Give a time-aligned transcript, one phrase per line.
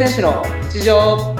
[0.00, 0.42] 選手の
[0.72, 1.36] 日常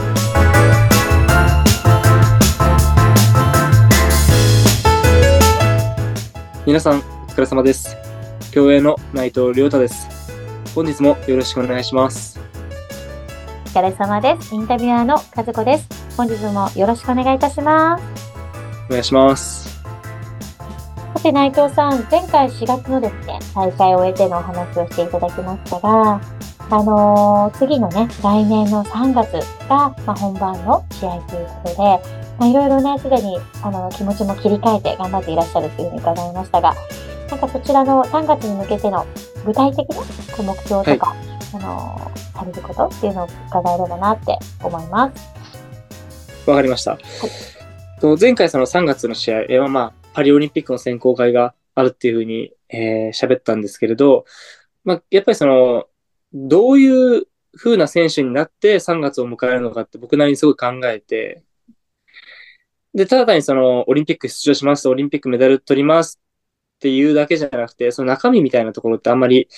[6.66, 7.96] 皆さんお疲れ様です
[8.52, 10.06] 競泳の内藤亮太です
[10.74, 12.38] 本日もよろしくお願いします
[13.64, 14.52] お疲れ様です。
[14.52, 15.86] インタビュアーの和子です。
[16.16, 18.04] 本日もよろしくお願いいたします。
[18.88, 19.80] お願いします
[21.14, 26.20] さて内藤さん、前回4月のですね、大会を終えてのお話をしていただきましたが、
[26.70, 29.32] あのー次のね、来年の3月
[29.68, 31.76] が、まあ、本番の試合ということで、
[32.38, 36.74] まあ、いろいろね、すでに、あの、気持ちも切り替えて頑張っていらっしゃるというふうに伺いましたが、
[37.30, 39.04] なんかそちらの3月に向けての
[39.44, 40.02] 具体的な
[40.42, 41.14] 目標とか、
[41.54, 46.50] あのーされることっていうのを伺えればなって思います。
[46.50, 46.98] わかりました、
[48.00, 54.24] と前回その3月の試合えーはまあパリオリンピックの選考会があるっていうふうにえー喋ったんですけれど、
[54.84, 55.84] まあ、やっぱりその
[56.32, 61.42] どういう風な選手になって3月を迎えるのかって僕なりにすごい考えて、
[62.94, 66.20] で、ただ単にそのオリンピック出場します、オリンピックメダル取ります
[66.76, 69.48] っていうだけじゃなくて、その中身みたいなところってあんまり、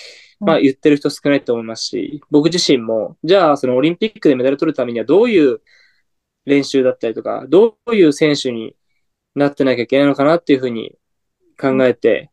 [0.40, 5.62] まあ言ってる人少ないと思いますし、僕自身も、じゃあそのオリンピックでメダル取るためにはどういう
[6.44, 8.76] 練習だったりとか、どういう選手に
[9.34, 10.96] なってなきゃいけないのかなっていうふうに
[11.60, 12.30] 考えて、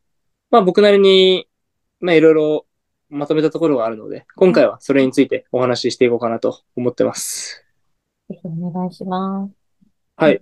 [0.51, 1.47] まあ僕なりに、
[2.01, 2.65] まあいろいろ
[3.09, 7.65] まとめたところがあるので、今回はそれについてお話ししていこうかなと思ってます。
[8.29, 9.53] ぜひお願いします。
[10.15, 10.41] はい。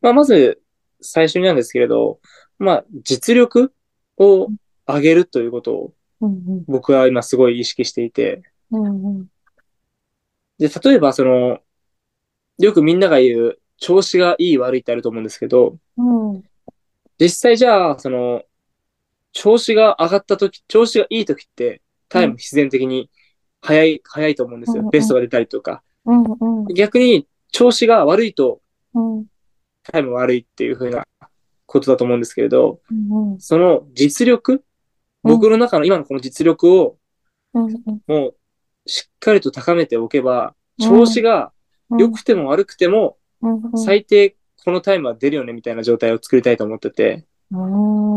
[0.00, 0.60] まあまず
[1.00, 2.20] 最初になんですけれど、
[2.58, 3.72] まあ実力
[4.18, 4.48] を
[4.86, 8.42] 上げるということをうん僕は今すごい意識していて。
[10.58, 11.60] で、例えばその、
[12.58, 16.42] よくみんなが言う調子がいい悪いってあると思うんですけど、うん。
[17.18, 18.42] 実際じゃあ、その、
[19.32, 23.10] 調子が上がった時、調子がいい時って、タイム必然的に
[23.60, 24.84] 早い、早いと思うんですうんうん。
[24.86, 25.82] よベストが出たりとか。
[26.04, 26.24] うん
[26.66, 26.74] うん。
[26.74, 28.60] 逆に、調子が悪いと
[28.94, 29.26] うん。
[29.82, 31.06] タイム悪いっていう風な
[31.66, 34.62] ことだと思うんですけれど、うんその実力、
[35.22, 36.96] 僕の中の今のこの実力を
[37.54, 37.74] うんうん。
[38.06, 38.34] もう
[38.86, 40.88] しっかりと高めておけば、うん。
[40.88, 41.52] 調子が
[41.90, 41.98] うん。
[41.98, 43.78] 良くても悪くても、うんうん。
[43.78, 48.11] 最低このタイムは出るよねみたいな状態を作りたいと思ってて、うんうん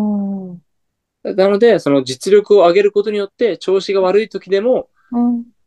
[1.34, 4.90] なので、その実力を上げることによって、調子が悪い時でも、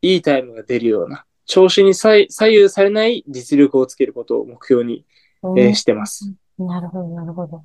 [0.03, 5.05] いいタイムが出るような、調子に左左右されない実力をつけることを目標に、
[5.43, 6.33] うんえーしてます。
[6.59, 7.63] なるほど、なるほど。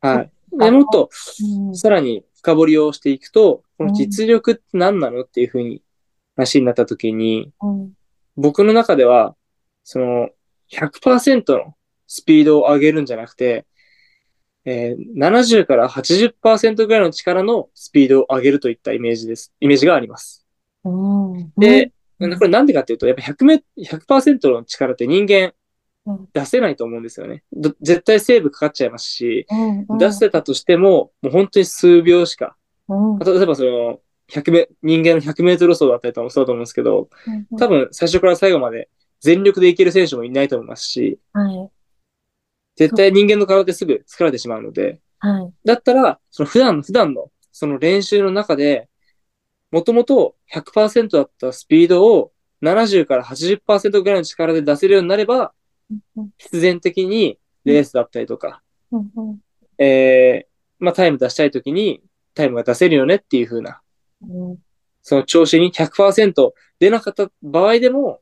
[0.00, 0.30] はい。
[0.56, 1.10] で、もっと、
[1.68, 5.82] うんさらに深掘りをしていくと、この実力って何なのっていうふうに
[6.36, 7.92] 話になった時に、うん
[8.36, 9.36] 僕の中では、
[9.84, 10.28] その、
[10.72, 11.76] 100%の
[12.08, 13.64] スピードを上げるんじゃなくて、
[14.64, 19.52] えー70から80%ぐらいの力のスピードを上げるといったイメージです。
[19.60, 20.46] イメージがあります。
[20.84, 22.38] うんで、うん。
[22.38, 25.52] これなんでかっていうと、やっぱ100メ100%の力って人間
[26.06, 26.28] うん。
[26.32, 27.42] 出せないと思うんですよね。
[27.52, 29.46] ど絶対セーブかかっちゃいますし、
[29.98, 32.56] 出せたとしても、もう本当に数秒しか。
[32.88, 33.18] うん。
[33.18, 37.08] 例えばその、100メ、人間の100メートル走だったりとかもそうだと思うんですけど、
[37.58, 38.88] 多分最初から最後まで
[39.20, 41.70] 全力でいける選手もいないと思いますし、はい、
[42.76, 45.52] 絶対人間の体ってすぐ疲れてしまうので、はい。
[45.64, 48.88] だったら、その普段の、普段の、その練習の中で、
[49.70, 55.52] もともと100%だったスピードを70から80%ぐらいの力で出せるようになれば、
[56.16, 59.38] うん必然的にレースだったりとか、うんうん
[59.78, 62.02] えー、まあタイム出したい時に
[62.34, 63.82] タイムが出せるよねっていう風な、
[64.22, 64.58] うん
[65.02, 68.20] その調子に100%出なかった場合でも、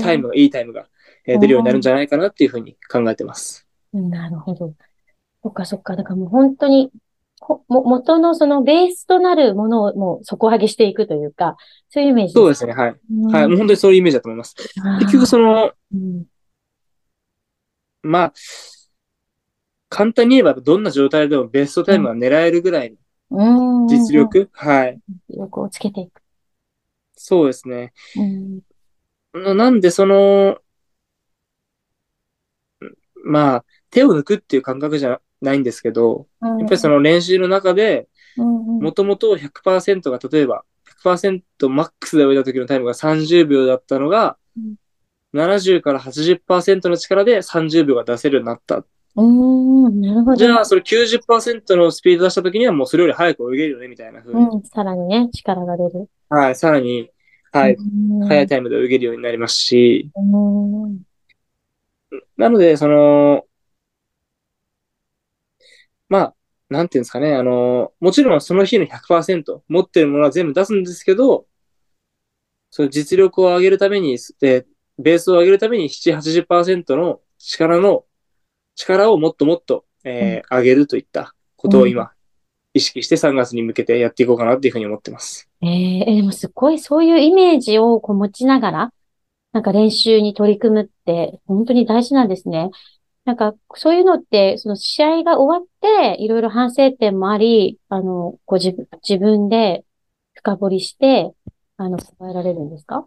[0.00, 0.86] タイムが、いいタイムが、
[1.26, 3.68] えー出るようになるんじゃないかなっていう風に考えてます。
[3.92, 4.74] なるほど。
[5.42, 5.96] そっかそっか。
[5.96, 6.90] だからもう本当に、
[7.40, 11.56] ほも元のそのベースとなるものをもう底上げしていくというか、
[11.88, 12.96] そういうイメージそうですね、はい。
[13.10, 14.54] うんはい、もう本当にそういうイメージだと思います。
[15.00, 16.24] 結局その、うん
[18.04, 18.32] まあ、
[19.88, 22.96] 簡単に言えばどんな状態でもベストタイムが狙えるぐらい
[23.30, 25.00] のうん実力、はい。
[25.28, 26.22] 実力をつけていく。
[27.16, 27.92] そうですね。
[28.16, 28.60] うん
[29.34, 30.58] ななんでその、
[33.24, 38.82] まあ、手を抜くっていう感覚じゃないんですけど、やっぱりその練習の中で、うんうん。
[38.82, 40.64] もともと100%が、例えば、
[41.04, 44.74] 100%マックスで泳いだ時のタイムが30秒だったのが、うん。
[45.34, 48.84] 70から80%の力で30秒が出せるようになった。
[50.36, 54.40] じゃあ、それ90%のスピード出した時にはもうそれより早く泳げるよね、みたいな風に。
[54.40, 56.08] うん、さらにね、力が出る。
[56.30, 57.10] はい、さらに、
[57.50, 58.26] はい、うん。
[58.26, 61.00] 早いタイムで泳げるようになりますし、うん。
[62.38, 63.44] なので、その、
[66.12, 66.34] まあ、
[66.68, 71.46] なんていうんですかね、あの、もちろんその日の100%持ってるものは全部出すんですけど、
[72.70, 74.66] その実力を上げるために、え
[74.98, 78.04] ベースを上げるために7、80%の力の、
[78.74, 82.12] 力をもっともっと、えー上げるといったことを今、
[82.74, 85.48] 意識して3月に向けてやっていこうかなっていうふうに思ってます。
[85.62, 88.92] えーえーでもすごいそういうイメージをこう持ちながら、
[89.52, 92.70] なんか練習に取り組むって本当に大事なんですね。
[93.24, 99.84] なんかそういうのって、その試合が終わっていろいろ反省点もあり、あの、ご自分、自分で
[100.34, 101.32] 深掘りして、
[101.76, 103.06] あの、考えられるんですか？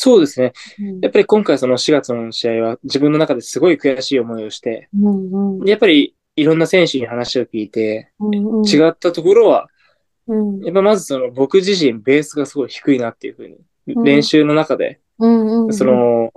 [0.00, 0.52] そうですね。
[0.78, 1.00] うん。
[1.00, 5.64] やっぱり今回その4月の試合は自分の中ですごい悔しい思いをして、うんうん。
[5.64, 8.64] でやっぱりいろんな選手に話を聞いて、うんうん。
[8.64, 9.66] 違ったところは、
[10.28, 10.64] うん。
[10.64, 13.56] やっぱまずその僕自身ベースがすごい低いなっていうふうに、
[13.88, 14.04] うん。
[14.04, 15.74] 練習の中で、うんうん。
[15.74, 16.30] その、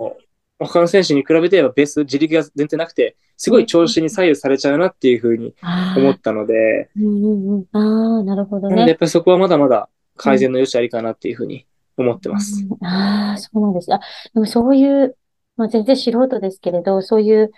[0.66, 5.54] 他の選手に比べてはベース、自力が全然なくて、すごい調子に左右されちゃうなっていうふうに
[5.96, 8.86] 思ったので、うんうんうんああ、なるほどね。
[8.86, 11.66] やっぱりそこはまだまだ改善の余地ありかなっていうふうに
[11.96, 12.64] 思ってます。
[12.64, 13.92] うんああ、そうなんです。
[13.92, 14.00] あ、
[14.34, 15.16] でもそういう、
[15.56, 17.50] まあ、全然素人ですけれど、そういう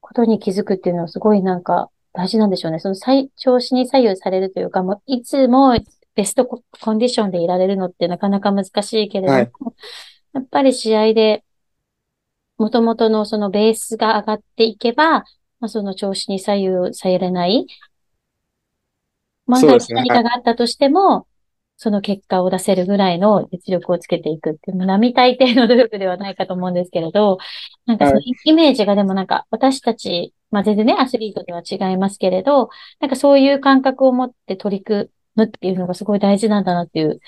[0.00, 2.78] ことに気づくっていうのはすごいなんか大事なんでしょうね。
[2.78, 5.76] その最調子に左右されるというか、もういつも
[6.14, 9.50] ベストココンディションでいられるのってなかなか難しいけれども、はい
[10.32, 11.42] やっぱり試合で
[12.60, 15.20] 元々のそのベースが上がっていけば、
[15.60, 17.66] まあ、その調子に左右されない。
[19.46, 21.26] 万が一何かがあったとしても、
[21.78, 27.38] その結果を出せるぐらいの実力をつけていくっていう、まあ並大抵の努力ではないかと思うんですけれど、
[27.86, 32.68] なんかそのはイメージがでもなんか私たち、まあ全然ね、アスリートでは違いますけれど、
[33.00, 37.20] なんかそういう感覚を持って取り組むっていうのがすごい大事なんだなっていう、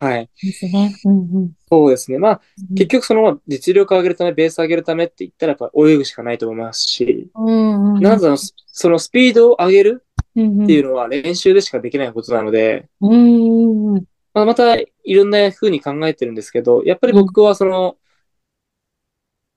[0.00, 0.30] はい。
[0.42, 0.94] ですね。
[1.04, 1.52] うんうん。
[1.68, 2.18] そうですね。
[2.18, 8.02] まあ、うん結局その実力を上げるため、ベースを上げるためって言ったらやっぱ泳ぐしかないと思いますし、うんうん。
[8.02, 14.04] なんだろう、そのスピードを上げるっていうのは練習でしかできないことなので、うんうんうん。
[14.32, 17.96] まあ、またいろんな風に考えてるんですけど、やっぱり僕はその、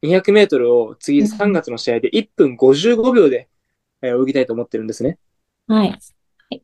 [0.04, 3.50] 200メートルを次うん3月の試合で1分55秒で
[4.01, 5.18] えー泳ぎたいと思ってるんですね。
[5.68, 6.00] はい。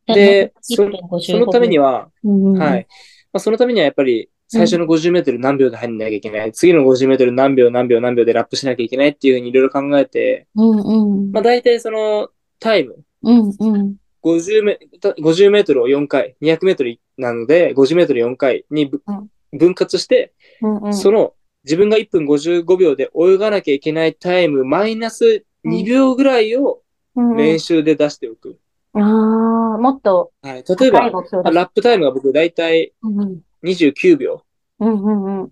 [0.08, 2.88] で、そ1分55そのためには、うんうんはい。
[3.34, 6.52] まあ、そのためにはやっぱり最初の50メートル何秒で入んなきゃいけない。
[6.52, 11.32] 次の50メートル何秒何秒何秒でラップしなきゃいけないっていうふうにいろいろ考えて、うんうん。
[11.32, 13.96] まあ大体そのタイム、うんうん。
[14.24, 20.94] 50メ50メートルを4回、200メートルなので50メートル4回にぶうん分割して、うんうん。
[20.94, 21.34] その
[21.64, 26.82] 自分が1分55秒で泳がなきゃいけないタイムマイナス2秒ぐらいを
[27.16, 28.60] うんうん練習で出しておく。
[28.96, 31.10] ああ、もっとはい、例えば。
[31.10, 34.44] ラップタイムが僕大体うんうん29秒
[34.80, 35.52] うんうんうん。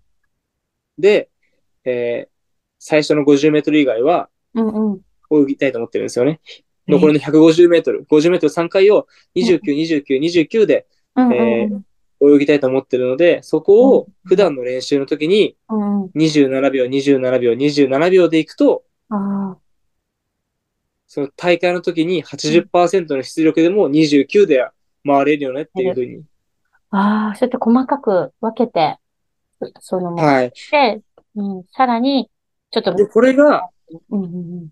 [0.98, 1.30] で、
[1.86, 2.32] えー
[2.84, 5.02] 最初の50メートル以外はうんうん。
[5.44, 6.42] 泳ぎたいと思ってるんですよね。
[6.88, 11.70] 残りの150メートル、50メートル3回を29、29、29でうんうんえ
[12.24, 16.12] 泳ぎたいと思ってるので、そこを普段の練習の時にうんうん。
[16.16, 19.58] 27秒、27秒、27秒でいくと、あ
[21.14, 24.66] その大会の時に80%の出力でも29で
[25.06, 26.24] 回れるよねっていうふうに。
[26.90, 28.98] あ、ああ、そうやって細かく分けて、
[29.82, 30.54] その、もはい。
[30.72, 31.02] で、
[31.36, 32.32] うん、さらに、
[32.72, 33.68] ちょっと、で、これが
[34.10, 34.70] うんうん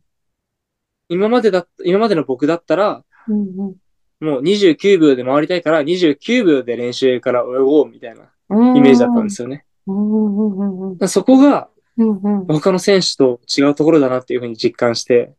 [1.10, 3.42] 今までだ、今までの僕だったら、うん。
[3.42, 3.76] うん
[4.22, 8.78] もう29秒で回りたいから29秒で練習から泳ごうみたいなうん。
[8.78, 9.66] イメージだったんですよね。
[9.88, 11.08] うんうんうんうん。
[11.10, 12.48] そこがうんうん。
[12.48, 15.34] 他の選手と違うところだなっていうふうに実感して、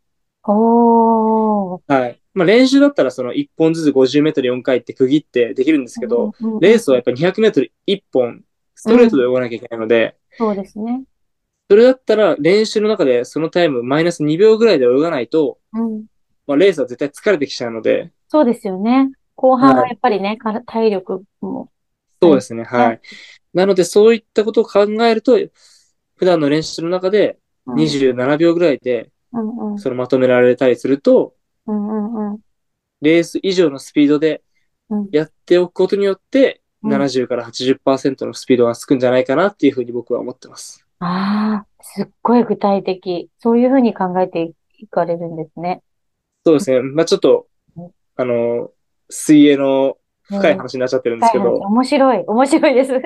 [0.45, 1.81] おー。
[1.87, 2.21] はい。
[2.33, 8.43] まあ練習だったらその1本ずつ50メートル4回って区切ってできるんですけど、うんうんうんレースはやっぱり200メートル1本
[8.75, 11.03] ストレートで泳がなきゃいけないので、そうですね。
[11.69, 16.05] それだったら練習の中でそのタイムマイナス2秒ぐらいで泳がないと、うん。
[16.47, 19.11] まあレースは絶対疲れてきちゃうので、そうですよね。
[19.35, 21.71] 後半ははいやっぱりね、から体力も。
[22.23, 23.01] そうですね、はい。
[23.55, 25.39] なのでそういったことを考えると、
[26.17, 29.79] 普段の練習の中でうん27秒ぐらいでうんうん。
[29.79, 31.35] そのまとめられたりすると、
[31.67, 32.39] うんうんうん。
[33.01, 34.43] レース以上のスピードで
[34.89, 40.83] うんやっておくことによって、うん70から80%のスピードがつくんじゃないかなっていうふうに僕は思ってます。
[41.01, 43.29] ああ、すっごい具体的。
[43.39, 45.83] そういうふうに考えていかれるんですね。
[46.43, 46.81] そうですね。
[46.81, 48.71] まあちょっとうん、あの、
[49.11, 49.99] 水泳の
[50.31, 52.93] 深い話になっちゃってるんですけど、面白い、面白いです。
[52.93, 53.03] はい。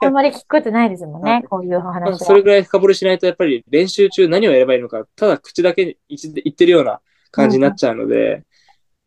[0.00, 2.18] あんまり聞くことないですもんはいね、 こういう話は。
[2.18, 6.18] それぐらい深掘りしないと、やっぱり練習中何をやればいいのか、ただ口だけ言
[6.50, 7.00] ってるような
[7.30, 8.44] 感じになっちゃうので、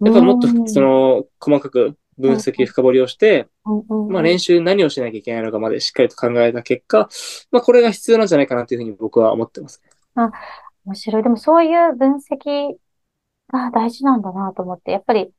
[0.01, 3.47] やっぱもっとうんその細かく分析、深掘りをして、
[4.09, 7.09] まあ練習何をしなきゃいけないのかまでしっかりと考えた結果、
[7.51, 9.81] まあこれが必要なんじゃないかなというふうに僕は思ってます。
[10.85, 11.23] 面白い。
[11.23, 12.75] でもそういう分析
[13.51, 15.31] が大事なんだなと思って、やっぱり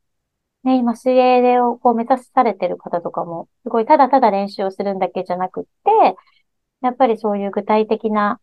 [0.62, 6.16] ね、今水泳をこう目指されてる方とかも、すごいただただ練習をするんだけじゃなくって、
[6.82, 8.40] やっぱりそういう具体的な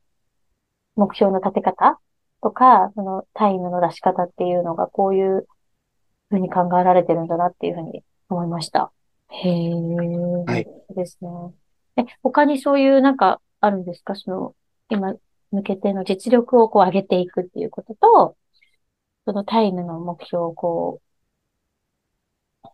[0.96, 2.00] 目標の立て方
[2.42, 5.48] とか、そのタイムの出し方っていうのがこういう
[6.30, 8.92] ふうに考えられてるんだなっていうふうに思いました。
[9.30, 9.72] へえ。
[9.72, 10.68] はい。
[10.96, 11.30] ですね。
[11.98, 14.16] え、他にそういうなんかあるんですか？
[14.16, 14.56] その、
[14.90, 15.14] 今
[15.52, 18.38] 向けての実力をこう上げていくっていうことと、
[19.26, 21.07] そのタイムの目標をこう、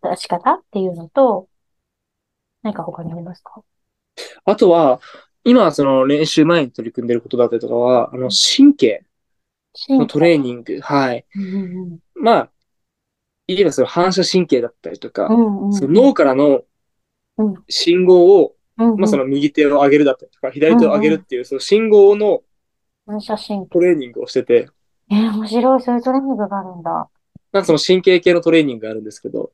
[0.02, 1.48] 出し方っていうのと、
[2.62, 3.62] 何か他にありますか？
[4.46, 5.02] あとは、
[5.44, 9.06] 今、その練習前に取り組んでることだったりとかは、あの、神経
[9.90, 11.26] のトレーニング、はい。
[12.16, 12.50] まあ、
[13.48, 16.62] 言えばその反射神経だったりとか、うんうん、その脳からの
[17.68, 22.42] 信号を、うんうん、まあその右手を上げるだったりとか、左手を上げるっていう、その信号の
[23.06, 23.70] 反射神経。
[23.70, 24.70] トレーニングをしてて。
[25.12, 25.82] えー、面白い。
[25.82, 27.10] そういうトレーニングがあるんだ。
[27.54, 29.52] なんかその神経系のトレーニングがあるんですけど。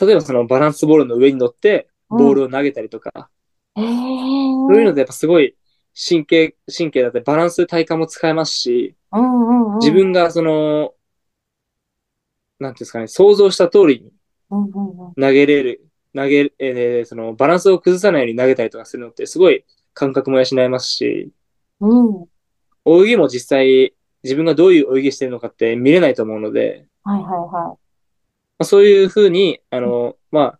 [0.00, 3.30] 例えばそのバランスボールの上に乗って、ボールを投げたりとか。
[3.76, 5.54] うん、そういうのでやっぱすごい
[5.94, 8.96] 神経、神経だってバランス体幹も使えますし、
[9.80, 10.94] 自分がその、
[12.58, 14.12] なんていうんですかね、想像した通りに
[15.16, 21.30] 投げれる、投げ、えー、そのバランスを崩さないように投げたりとかするのってすごい感覚も養えますし、
[21.80, 22.28] うん、
[22.84, 27.50] 泳ぎも実際自分がどういう泳ぎしてるのかって見れないと思うので、はいはいはい。
[27.50, 27.78] ま
[28.60, 30.58] あ、そういうふうに、あの、まあ、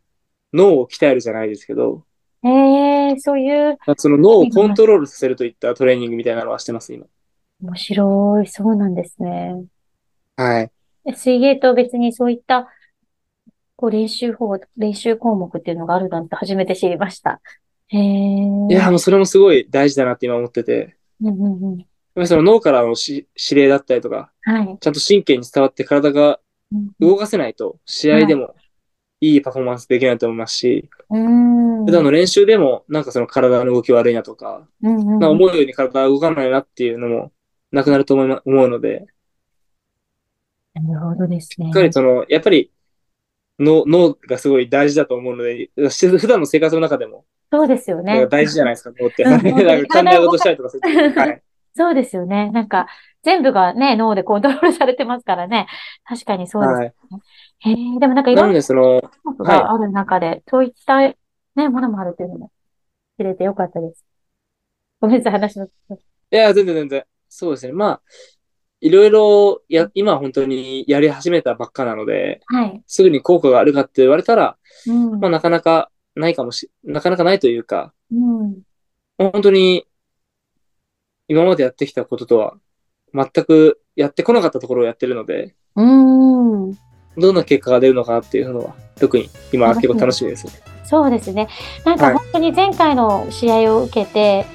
[0.52, 2.04] 脳を鍛えるじゃないですけど、
[2.42, 3.76] ええー、そういう。
[3.98, 7.06] その脳をコントロールさせるといったトレーニングみたいなのはしてます、今。
[7.62, 8.46] 面白い。
[8.46, 9.62] そうなんですね。
[10.36, 10.70] はい。
[11.14, 12.68] 水泳と別にそういった、
[13.76, 17.40] こう練習法、練習項目っていうのがあるなんて初めて知りました。
[17.88, 18.00] へえ。
[18.00, 20.96] いや、もうそれもすごい大事だなって今思ってて。
[21.20, 21.86] うんうんうん。
[22.24, 24.78] その脳からのし指令だったりとか、はい。
[24.80, 26.40] ちゃんと神経に伝わって体が
[26.98, 28.54] 動かせないと、試合でも
[29.20, 37.32] いいパフォーマンスできないと思いますし、普段の練習でも、なんかその体の動き悪いなとか、うんうん、な思うように体が動かないなっていうのも
[37.72, 39.06] なくなると思い、ま、思うので、
[40.74, 41.66] なるほどですね。
[41.66, 42.70] しっかりその、やっぱり
[43.58, 48.26] 脳、脳がすごい大事だと思うので、普段の生活の中でも、そうですよね。
[48.28, 49.24] 大事じゃないですか、脳って。
[49.28, 51.10] なんか考え事したりとかする。
[51.12, 51.42] はい、
[51.74, 52.50] そうですよね。
[52.50, 52.86] なんか、
[53.22, 55.66] 全部がね、脳でコントロールされてますからね。
[56.04, 56.94] 確かにそうです、ね。
[57.10, 57.20] はい
[57.60, 62.50] へえ、でもなんかいろんなことがある中で、はい、そういったね、ものもあるっていうのも
[63.18, 64.04] 知れてよかったです。
[64.98, 65.66] ごめんなさい、話の。
[65.66, 65.68] い
[66.30, 67.04] や、全然全然。
[67.28, 67.72] そうですね。
[67.72, 68.02] まあ、
[68.80, 72.82] いろいろ、や、今本当にやり始めたばっかなので、はい。
[72.86, 78.62] すぐに効果があるかって言われたら、うん、まあなかなかないかもし、なかなかないというか、うん、
[79.18, 79.86] 本当に
[81.30, 82.54] 今までやってきたこととは
[83.14, 86.72] 全くやってこなかったところをやってるので、うん。
[87.16, 90.54] どんな結果が出るのかなっていうのは、特に今は結構楽しみですね。
[90.82, 91.46] そうですね。
[91.84, 94.46] なんか本当に前回の試合を受けて、はい、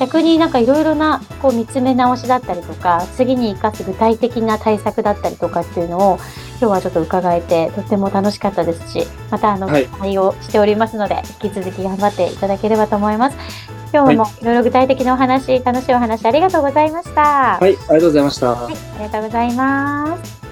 [0.00, 6.16] 逆になんかいろいろなこう見つめ直しだったりとか、次に生かす具体的な対策だったりとかっていうのを、
[6.60, 13.81] 今日はちょっと伺えて、とても楽しかったですし、またあの、期待をしておりますので、引き続き頑張っていただければと思います。
[13.92, 17.58] 今日もいろいろ具体的なお話、楽しいお話ありがとうございました。
[17.58, 18.50] はい、ありがとうございました。
[18.54, 20.42] はい、ありがとうございます。